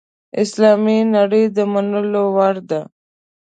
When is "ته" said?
1.47-1.53